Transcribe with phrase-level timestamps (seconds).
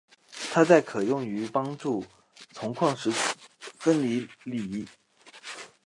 [0.51, 2.03] 它可用于帮助
[2.53, 3.21] 从矿石中
[3.77, 4.87] 分离钼。